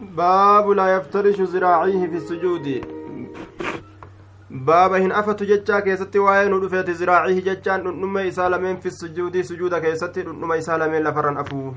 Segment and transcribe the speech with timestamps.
[0.00, 2.66] باب لا يفترش ذراعيه في السجود
[4.50, 9.44] baaba hin afatu jechaa keessatti waa'ee nu dhufeeti ziraacihi jechaan dhundhuma isaa lameen fi sujuudii
[9.50, 11.74] sujuuda keessatti dhundhuma isaa lameen lafarran afuu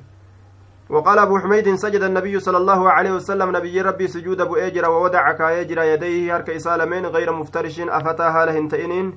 [0.89, 5.31] وقال أبو حميد سجد النبي صلى الله عليه وسلم نبي ربي سجود أبو أجر ووضع
[5.31, 9.13] كايجر يديه هرك إسالمين غير مفترش أفتاها لهن تئنين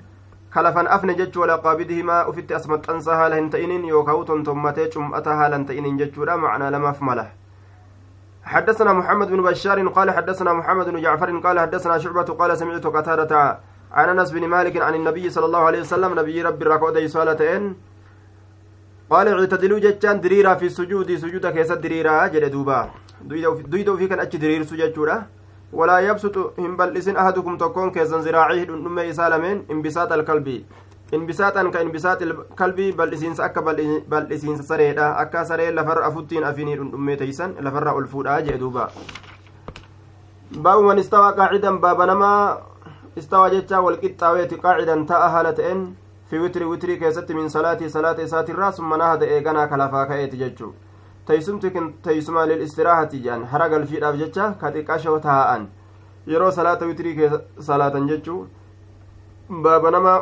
[0.57, 5.97] كلفا أفن جج ولا قابدهما أفت أسمت أنساها لهن تئنين يوكاوتن ثمتي أتاها لن تئنين
[6.01, 7.29] جج معنى لما فمله
[8.53, 13.59] حدثنا محمد بن بشار قال حدثنا محمد بن جعفر قال حدثنا شعبة قال سمعت قتادة
[13.93, 17.63] عن أنس بن مالك عن النبي صلى الله عليه وسلم نبي ربي ركودي صالتين
[19.11, 22.91] قال اعتدلوا جتان دريرا في السجود سجود كيس دريرا جل دوبا.
[23.71, 25.23] دويدو في كان أتش درير سجود
[25.73, 30.63] ولا يبسط هم بل أحدكم تكون كيسا زراعيه دنمي سالمين انبساط القلب
[31.13, 32.27] inbisaaxan ka inbisaati
[32.59, 38.41] kalbii bal'isiinsa akka bal'isiinsa sareedha akka saree lafarra afuttiin afinii dhundhummee teeysan lafarra ol fuudhaa
[38.49, 38.89] jee duuba
[40.63, 42.41] baabu man istawaa qaacidan baaba namaa
[43.23, 45.87] istawaa jechaa walqixxaaweeti qaacidan ta'a haala ta'en
[46.31, 50.75] fi witri witrii keessatti min salaatii salaata isaatirraa summa nahada eeganaa ka lafaa ka'eeti jechuu
[51.27, 55.67] teeysumti kun teeysuma lilistiraahati jedhan hara galfiidhaaf jecha ka xiqqashoo taa'an
[56.35, 57.31] yeroo salaata witrii
[57.71, 58.39] salaatan jechuu
[59.67, 60.15] baaba nama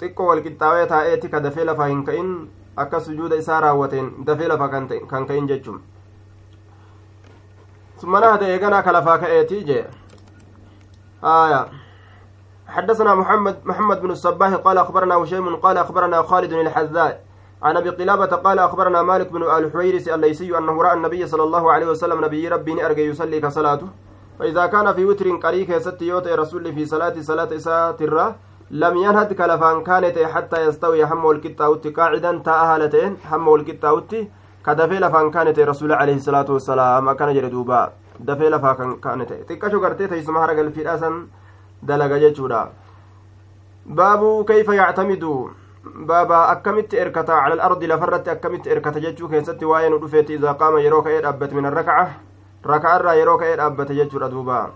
[0.00, 2.34] xiqqoo walqixxaawee taa'eeti ka dafee lafaa hin ka'in
[2.84, 5.80] akka sujuuda isaa raawwateen dafee lafa kan ka'in jechuun
[8.00, 9.84] ثم نهد إيقنا كلفا كأيتي جي
[11.24, 11.66] آية
[12.68, 17.24] حدثنا محمد محمد بن الصباح قال أخبرنا هشيم قال أخبرنا خالد الحذاء
[17.62, 21.86] عن أبي قلابة قال أخبرنا مالك بن الحويرس الليسي أنه رأى النبي صلى الله عليه
[21.86, 23.88] وسلم نبي ربي أرجى يصلي كصلاته.
[24.38, 27.14] فإذا كان في وتر قريك ست يوتي رسول في صلاة
[27.56, 28.34] إساءة الرّ
[28.70, 34.16] لم ينهد كلفان كانت حتى يستوي هم والكتاوت قاعدا تأهلتين هم والكتاوت
[34.66, 37.12] كدفي لفان كانت رسول عليه الصلاة والسلام.
[37.12, 39.32] كان جردوبا دفي لفان كانت.
[39.32, 40.82] تكشو قرتي تيسم هرقل في
[41.82, 42.72] دلق جيشورا.
[43.86, 45.50] باب كيف يعتمد
[45.84, 51.06] بابا أكمت إركتا على الأرض لفرت أكمت إركتا جيشو كيست واين ودفت إذا قام يروك
[51.06, 52.10] إيد أبت من الركعة
[52.66, 54.70] ركعة يروك إيد أبت جيشورا دوبا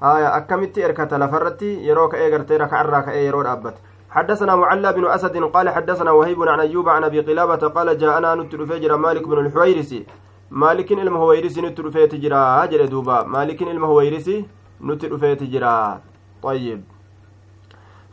[0.00, 1.18] haya akkamitti erkata?
[1.18, 3.80] Lafarratti yeroo ka'ee gartee raka'arraa ka'ee yeroo dhaabbate.
[4.10, 8.96] حدثنا معلى بن أسد قال حدثنا وهيب عن أيوب عن أبي قلابة قال جاءنا نتلفجر
[8.96, 10.06] مالك بن الحويرسي
[10.50, 14.44] مالك المهويرسي نتلفيت جرا أجل دوبا مالك المهويرسي
[14.80, 16.00] نتلفيت جرا
[16.42, 16.82] طيب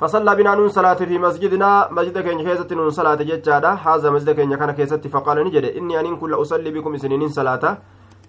[0.03, 4.55] فصلى بنا نون صلاة في مسجدنا مسجد كين كيسة نون صلاة ججادة هذا مسجد كين
[4.55, 7.63] كان كيسة فقال نجد إني أن كل أصلي بكم سنين صلاة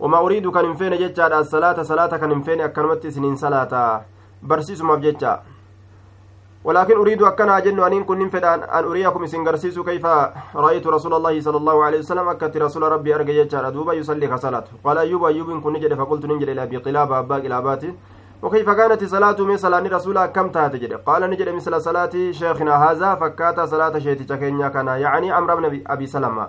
[0.03, 3.73] وما أريد كان انفين جتشا الصلاة صلاة كان انفين أكرمت سنين صلاة.
[4.43, 5.33] برسيس مبجتشا
[6.65, 10.07] ولكن أريد أكنا جن أن كن انفين أن أريكم سنغرسيس كيف؟
[10.55, 14.65] رأيت رسول الله صلى الله عليه وسلم أكت رسول ربي أرجع جتشا دوبا يصلي كصلاة
[14.85, 17.91] قال أيوب أيوب كن نجد فقلت نجد إلى أبي قلابة أبا قلاباتي
[18.45, 23.61] وكيف كانت صلاة من صلاة رسول كم تهتجد قال نجد مثل صلاة شيخنا هذا فكات
[23.61, 24.25] صلاة شيتي
[24.75, 26.49] كان يعني عمرو بن أبي سلمة.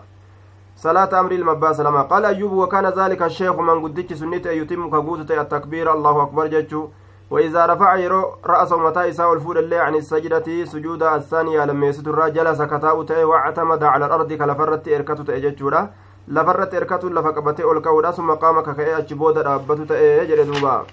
[0.77, 5.93] صلاة أمر المباس لما قال أيوب وكان ذلك الشيخ من قدتش سنة يتم كقوت التكبير
[5.93, 6.87] الله أكبر جتشو
[7.29, 12.61] وإذا رفع يرو رأس متى إساء الفول اللي عن السجدة سجود الثانية لما يستر جلس
[12.61, 15.89] كتاؤته واعتمد على الأرض كلفرت إركته تأججورا
[16.27, 20.85] لفرت إركته لفقبته الكودا ثم قام ككأي أجبود رابته تأجر دوبا.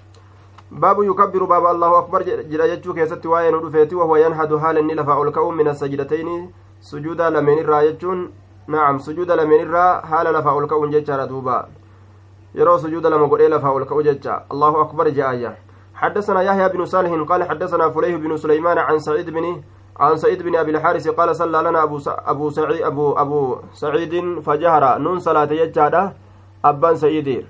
[0.73, 5.51] باب يكبر باب الله أكبر جل جتشو كيست وين رفيتي وهو ينهد حال لفا الكو
[5.51, 6.51] من السجدتين.
[6.81, 8.31] سجودا لمن الرايتشون
[8.67, 11.67] نعم سجود لمن الرا حال لفا ولكون جيتشا دوبا.
[12.55, 15.57] يرو سجود لما قد لفا ولكون جيتشا الله أكبر جاية
[15.95, 19.61] حدثنا يحيى بن صالح قال حدثنا فليه بن سليمان عن سعيد بن
[19.99, 24.97] عن سعيد بن أبي الحارث قال صلى لنا أبو أبو سعيد أبو أبو سعيد فجهر.
[24.97, 26.13] نون صلاة يجادا
[26.65, 27.45] أبان سيدي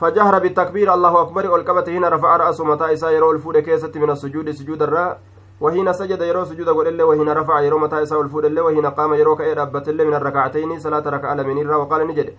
[0.00, 4.50] فجهر بالتكبير الله أكبر والكبت هنا رفع رأسه متى إسا يرو الفود كيسة من السجود
[4.50, 5.18] سجود الرا.
[5.60, 9.14] وحين سجد يرو سجود قول الله وحين رفع يرو متى يساوي الفود الله وحين قام
[9.14, 12.34] يرو كأي ربت الله من الركعتين صلاة ركعة من الرا وقال نجد.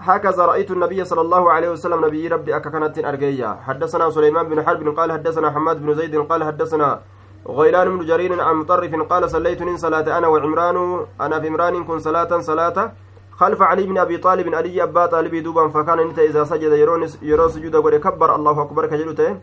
[0.00, 3.58] هكذا رأيت النبي صلى الله عليه وسلم نبي ربي أككنت أرجيا.
[3.66, 7.00] حدثنا سليمان بن حرب قال حدثنا حماد بن زيد قال حدثنا
[7.48, 12.40] غيلان بن جرير عن مطرف قال صليت صلاة أنا وعمران أنا في عمران كن صلاة
[12.40, 12.92] صلاة
[13.36, 16.72] خلف علي بن أبي طالب علي أبا طالب دوبا فكان نتا إذا سجد
[17.22, 19.36] يرو سجود قد كبر الله أكبر كجلته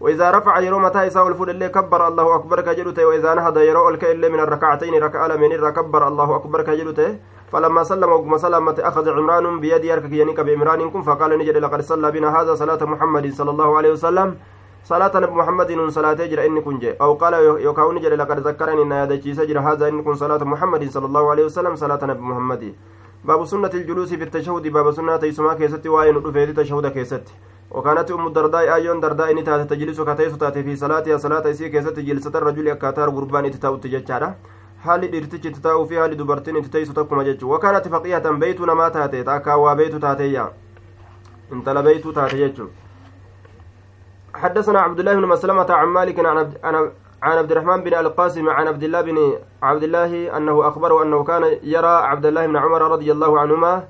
[0.00, 4.32] وإذا رفع يرو متى يساوي الفول اللي كبر الله أكبر كجلته وإذا نهض يرو الكئل
[4.32, 7.18] من الركعتين ركع من كبر الله أكبر كجلته
[7.52, 12.10] فلما سلم وقم سلمت أخذ عمران بيد يركك ينك بعمران كن فقال نجد لقد صلى
[12.10, 14.28] بنا هذا صلاة محمد صلى الله عليه وسلم.
[14.84, 17.34] صلاة نبي محمد صلاة جرى إن كن أو قال
[17.66, 21.44] يوكاو نجد لقد ذكرني إن هذا سجر هذا إن كن صلاة محمد صلى الله عليه
[21.44, 22.62] وسلم صلاة نبي محمد.
[23.24, 24.68] باب سنة الجلوس في التشهد.
[24.68, 27.32] باب سنة تيسما كيستي واين رفيت تشهد كيستي.
[27.70, 32.30] وكانت أم الدرداء أيون درداء نتات تجلس كتيس تاتي في صلاتها صلاة إسي كيستي جلسة
[32.34, 34.36] الرجل أكاتار غربان تتاو تججارة
[34.86, 38.90] haalli dhiirtichi itti taa'uu fi haalli dubartiin itti teessu takkuma jechuun wakaanatti faqiyatan beeytuu namaa
[38.96, 40.50] taate takkaa waa beeytu taateeyya
[44.34, 46.18] حدثنا عبد الله بن مسلمة عن مالك
[46.64, 46.90] عن
[47.22, 49.18] عن عبد الرحمن بن القاسم عن عبد الله بن
[49.62, 53.84] عبد الله أنه أخبره أنه كان يرى عبد الله بن عمر رضي الله عنهما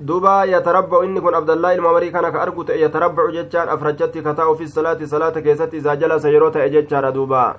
[0.00, 1.02] دوبا يتربع.
[1.02, 4.98] إني كن عبد الله الممري كان كأرجو يتربع جتان أفرجت كتاو في الصلاة.
[5.04, 5.74] صلاة كيست.
[5.74, 7.56] إذا جلس يروت أجتان دوبا.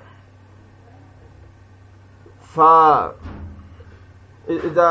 [2.40, 2.60] ف
[4.48, 4.88] إذا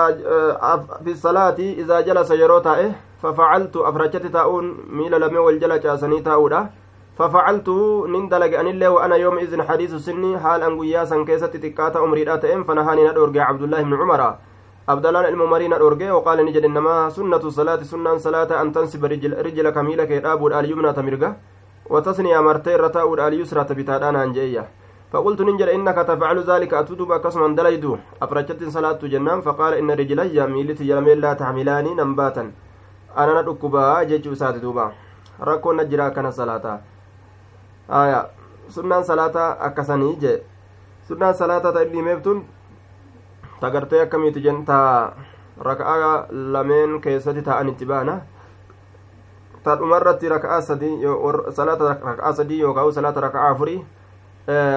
[1.03, 2.67] في الصلاة إذا جلس يروت
[3.21, 3.75] ففعلت.
[3.77, 6.69] أفرجت تاؤن ميل لم والجلس أسني تاؤدا
[7.19, 7.69] ففعلت
[8.13, 12.63] نندلق أن الله وأنا يوم إذن حديث سني حال أن قياسا كيست تكاتا أمري أتئم
[12.63, 14.21] فنهاني ندورج عبد الله بن عمر.
[14.89, 19.77] عبد الله الممري ندورج وقال نجد إنما سنة الصلاة سنة صلاة أن تنسب رجل رجلك
[19.77, 21.35] ميلك يداب اليمنى تمرقة
[21.89, 24.63] وتثني مرتين رتاء اليسرى تبتادان أنجية
[25.11, 30.89] فقلت ننجر إنك تفعل ذلك أتدب كسما دليدو أفرجت صلاة جنان فقال إن رجلي ميلتي
[30.89, 32.51] يلمين لا تحملاني نمباتا.
[33.17, 34.91] أنا ندكبا جيجو سات دوبا
[35.41, 36.31] ركو نجرا كان
[37.89, 38.25] aya
[38.69, 40.37] sunnaan salaataa akkasanii jee
[41.07, 42.43] sunnaan salaataa ta inni himeeftun
[43.61, 44.79] tagartee akkamiiti jen ta
[45.69, 48.19] raka'aa lameen keessatti ta'anitti baana
[49.63, 50.95] ta dhumarratti raka'aa sadii
[51.57, 53.79] salaata raka'aa sadii yookaan salaata raka'aa afurii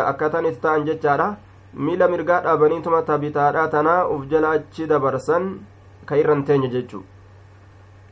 [0.06, 1.29] akkaataan itti ta'an jechaadha
[1.75, 5.47] miila mirgaa dhaabaniituma tabitaadhaa tanaa uf jala achi dabarsan
[6.06, 7.05] ka irran teenya jechuu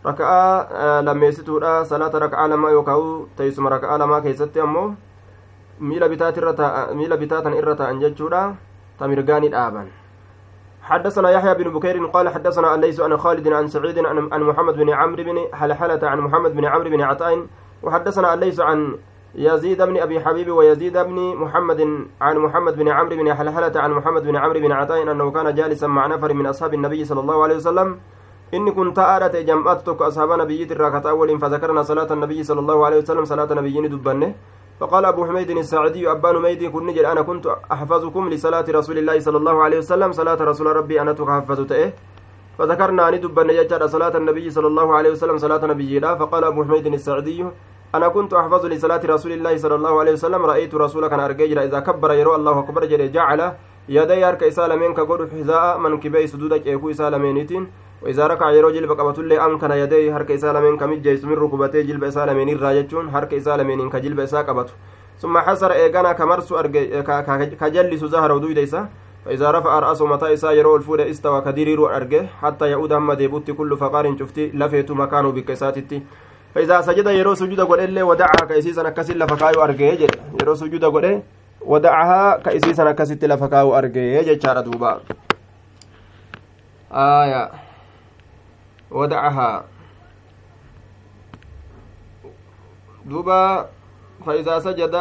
[0.05, 1.85] raka'aa lammeessituudha.
[1.85, 4.95] Salaata raka'aa lamaa yookaan teessuma raka'aa lamaa keessatti ammoo
[5.81, 8.57] miila bitaatan irra ta'an jechuudha.
[8.99, 9.89] Ta mirgaani dhaaban.
[10.91, 13.99] حدثنا يحيى بن بكير قال حدثنا الليث عن خالد عن سعيد
[14.33, 17.47] عن محمد بن عمرو بن حلحلة عن محمد بن عمرو بن عطاء.
[17.83, 18.99] وحدثنا الليث عن
[19.35, 21.81] يزيد بن أبي حبيب ويزيد بن محمد
[22.21, 25.87] عن محمد بن عمرو بن حلحلة عن محمد بن عمرو بن عطاء أنه كان جالسا
[25.87, 27.89] مع نفر من أصحاب النبي صلى الله عليه وسلم.
[28.53, 32.85] Inni kun ta'aadhate jam'aatu tokko ashaaba nabiyyiit irraa kataa waliin fadakarna salaata nabiyyi sala allahu
[32.87, 34.35] alehi wasalam salaata nabiyyiini dubbanne
[34.81, 39.37] فقال أبو حميد الساعدي أبان ميدي كن نجل أنا كنت أحفظكم لصلاة رسول الله صلى
[39.37, 41.93] الله عليه وسلم صلاة رسول ربي أنا تحفظ تئه
[42.59, 46.17] فذكرنا أن دب نجد صلاة النبي صلى الله عليه وسلم صلاة نبي لا.
[46.17, 47.45] فقال أبو حميد الساعدي
[47.95, 51.81] أنا كنت أحفظ لصلاة رسول الله صلى الله عليه وسلم رأيت رسولك أن أرجع إذا
[51.81, 53.41] كبر يرى الله أكبر جعل
[53.89, 57.63] يدي هرك إسالمين كقول حذاء من كبي سدودك يكو إسالمينتين
[58.03, 63.09] وإذا ركع يرو جلب قبتل أمكن يديه هرك إسالمين كمجيس من ركبتي جلب إسالمين الراجتون
[63.09, 64.73] هرك إسالمين كجلب إسا قبته
[65.21, 66.53] ثم حسر إيقانا كمرس
[67.61, 68.89] كجلس زهر ودوي ديسا.
[69.25, 73.77] فإذا رفع رأسه متى إسا يرو الفود استوى كديرير أرجه حتى يعود هم ديبوت كل
[73.77, 76.03] فقار شفتي لفيت مكانه بكساتتي
[76.55, 80.09] فإذا سجد يرو سجود قول إلا ودعها كيسيسا نكسل لفقايو أرجه
[80.41, 81.23] يرو سجود قول
[81.61, 85.01] ودعها كيسيسا نكسل لفقايو أرجه جتشار دوبا.
[86.93, 87.70] آية.
[88.91, 89.65] ودعها.
[93.07, 93.69] دوبا
[94.27, 94.95] فإذا سجد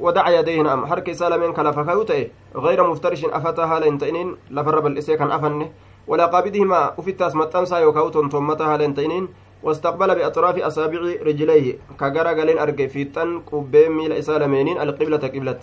[0.00, 0.86] ودع يديه نعم.
[0.86, 5.70] حركة سالمين كلفا كيوتئ غير مفترش أفتها لنتئنين لفرب الإسي كان أفنه.
[6.06, 9.28] ولا قابدهما أفتاس متنسا يوكاوتون ثمتها لنتئنين
[9.62, 15.60] واستقبل بأطراف أصابع رجليه كجرى قالين أرجي في تن قبين ميل إسالمين القبلة قبلة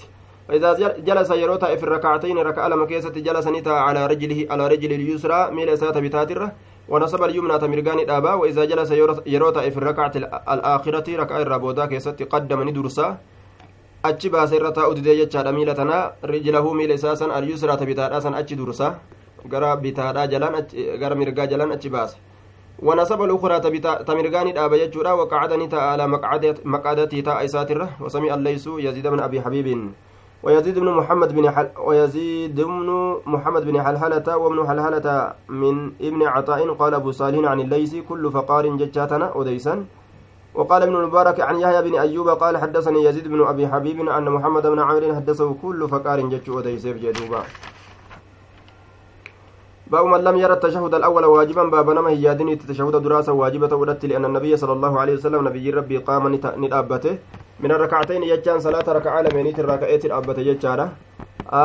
[0.47, 0.69] فإذا
[1.07, 5.69] جلس يروتا في الركعتين ركع لما كيست جلس نتا على رجله على رجل اليسرى ميل
[5.69, 6.51] إسات بتاتره
[6.89, 8.91] ونصب اليمنى تمرقان دابا وإذا جلس
[9.25, 10.11] يروتا في الركعة
[10.53, 13.17] الآخرة ركع الرابودا كيست قدم ندرسا
[14.03, 18.19] achi baasee irra taa'u didee jechaadha miila tanaa rijlahu miila isaa san alyusraa ta bitaadhaa
[18.21, 18.99] san achi dursa.
[19.47, 20.67] Gara bitaadhaa jalaan
[20.99, 22.17] gara mirgaa jalaan achi baase.
[22.83, 23.59] ونصب الأخرى
[24.03, 26.07] تمرغاني دابا يجورا وقعدني على
[26.65, 29.67] مقعدتي تاء إساترة وسمع الليس يزيد بن أبي حبيب
[30.43, 32.89] ويزيد بن محمد بن حل ويزيد بن
[33.25, 35.07] محمد بن حلحلة وابن حلحلة
[35.49, 39.85] من ابن عطاء قال أبو صالح عن الليث كل فقار ججاتنا أديسا
[40.55, 44.67] وقال ابن المبارك عن يحيى بن أيوب قال حدثني يزيد بن أبي حبيب أن محمد
[44.67, 47.41] بن عمرو حدثه كل فقار جج أديسيف جدوبا.
[49.87, 54.25] باب من لم يرى التشهد الأول واجبا باب نما هيادني التشهد دراسة واجبة ودت لأن
[54.25, 57.17] النبي صلى الله عليه وسلم نبي ربي قام ندابته
[57.63, 60.85] من الركعتين يجان صلاة ركعة لمنيت الركعات الأبة يجارة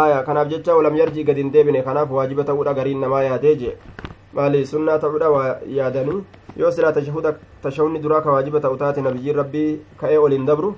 [0.02, 3.70] آية كان أبجتها ولم يرجي قد اندبن كناف واجبة ودا قرين نما ياتيجي
[4.36, 6.16] مالي سنة ودا ويادني
[6.58, 10.70] yoo silaa tashahuda tashahunni duraa ka waajiba ta'u taate nabiyyiin rabbii ka'ee oliin dabru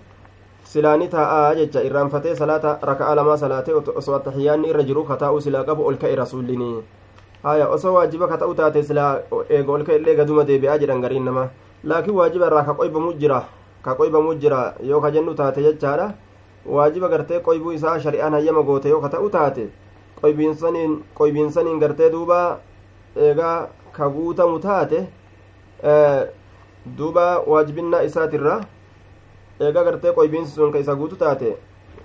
[0.73, 5.87] silaani taa'aa jecha irraanfatee salaata raka'a lamaa salaatee osoo attahiyyaanni irra jiru kataa'uu silaa qabu
[5.89, 6.83] ol ka'e rasuullinii
[7.47, 9.13] haya osoo waajiba ka ta'u taate silaa
[9.49, 11.49] eega ol ka'ellee gaduma deebi'aa jedhan gariin namaa
[11.93, 13.41] laakiin waajiba irraa ka qoybamu jira
[13.85, 16.15] ka qoybamu jira yoo ka jennu taate jechaadha
[16.67, 19.69] waajiba gartee qoybuu isaa shari'aan hayyama goote yoo ka ta'u taate
[20.23, 22.59] qoybiinsaniin qoybiinsaniin gartee duuba
[23.17, 25.07] eegaa ka guutamu taate
[26.99, 28.61] duuba waajibinnaa isaatirra
[29.61, 31.57] eegaa gartee qoybiinsi sun ka isa guutu taate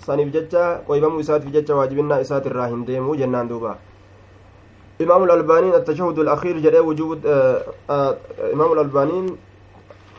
[0.06, 3.76] saniif jecha qoybamuu isaatiif jecha waajibinnaa isaatirraa hin deemuu jennaan duuba
[5.02, 7.20] إمام الألباني التشهد الأخير جده وجوب
[8.56, 9.20] إمام الألباني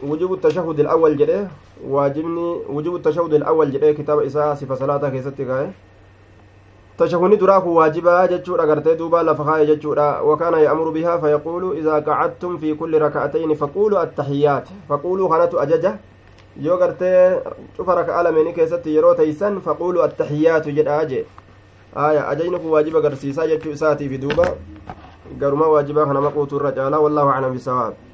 [0.03, 1.49] وجوب التشهد الأول جده
[1.89, 5.71] واجبني وجوب التشهد الأول جده كتاب إساء صفة صلاة كيستي كاي
[6.99, 12.75] تشهدني دراك واجبا جتشورا غرتي دوبا لفخاي جتشورا وكان يأمر بها فيقول إذا قعدتم في
[12.75, 15.99] كل ركعتين فقولوا التحيات فقولوا خانت أججة
[16.65, 21.27] raka'a lameenii keessatti yeroo teeysan faquulu attaxiyaatu jedha je
[21.95, 24.47] aya ajajni kun waajiba agarsiisaa jechuu isaatiifi duuba
[25.39, 28.06] garuma waajibaa kana maquutu irra caalaa wallaahu aclam bisawaab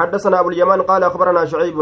[0.00, 1.78] حدثنا أبو اليمان قال أخبرنا شعيب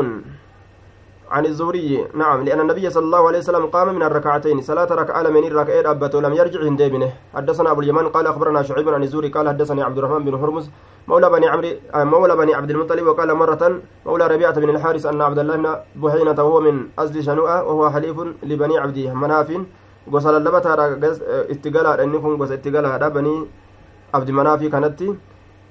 [1.34, 5.44] عن الزهري نعم لأن النبي صلى الله عليه وسلم قام من الركعتين صلاة ركعة من
[5.50, 9.82] الركعين أبت ولم يرجع هندبنه حدثنا أبو اليمان قال أخبرنا شعيب عن الزهري قال حدثني
[9.82, 10.66] عبد الرحمن بن هرمز
[11.08, 13.62] مولى بني عمرو مولى بني عبد المطلب وقال مرة
[14.06, 15.66] مولى ربيعة بن الحارث أن عبد الله بن
[16.02, 18.16] بحينة وهو من أزل شنوءة وهو حليف
[18.50, 19.48] لبني عبد مناف
[20.12, 20.70] غسل اللبتة
[21.52, 23.34] استقالة أنكم غسل استقالة بني
[24.14, 25.00] عبد مناف كانت.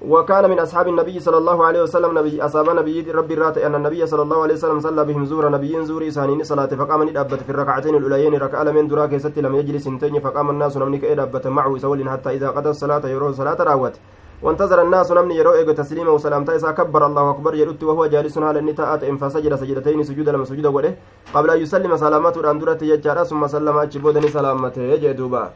[0.02, 4.06] وكان من أصحاب النبي صلى الله عليه وسلم نبي أصحاب نبي ربي رات أن النبي
[4.06, 7.94] صلى الله عليه وسلم صلى بهم زور نبي زور سانين صلاة فقام ندبت في الركعتين
[7.94, 12.30] الأوليين ركع من دراك ست لم يجلس سنتين فقام الناس نمنك إدبت معه سول حتى
[12.30, 13.94] إذا قضى الصلاة يروه صلاة راوت.
[14.42, 18.58] وانتظر الناس نمني يرو إيجو تسليما وسلامتا إذا كبر الله أكبر يرد وهو جالس على
[18.58, 20.94] النتاءات إن فسجد سجدتين سجود لما سجد وله.
[21.34, 25.50] قبل أن يسلم سلامته الأندرة يجارة ثم سلم أجبودني سلامته يجي دوبا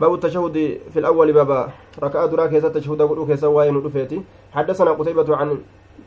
[0.00, 1.68] باب التشهد في الأول بابا
[2.02, 4.22] ركعة دراك يسا تشهد قلوك يسا وين رفيتي
[4.52, 5.58] حدثنا قتيبة عن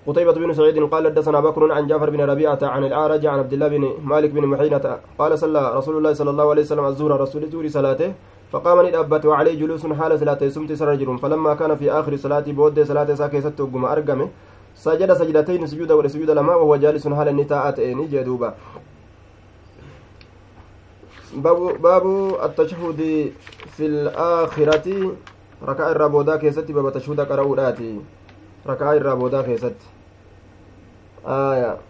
[0.08, 3.68] قتيبة بن سعيد قال حدثنا بكر عن جعفر بن ربيعة عن الأعرج عن عبد الله
[3.68, 7.68] بن مالك بن محينة قال صلى رسول الله صلى الله عليه وسلم الزهر رسول الزهر
[7.68, 8.14] صلاته
[8.52, 13.14] فقام ندأبت وعليه جلوس حال صلاته سمت سرجر فلما كان في آخر صلاة بود صلاة
[13.14, 14.28] ساكي ست وقم أرقمه
[14.76, 18.54] سجد سجدتين سجود ولسجود لما وهو جالس حال النتاءات إني جدوبا.
[21.34, 22.06] باب باب
[22.44, 23.32] التشهد
[23.78, 25.16] في الآخرة.
[25.68, 28.00] ركع الرابودا كيستي باب تشهد قرأوداتي
[28.68, 29.76] ركع الرابودا كيست
[31.28, 31.89] آية.